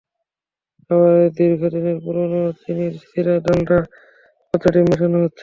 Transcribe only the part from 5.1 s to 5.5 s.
হচ্ছে।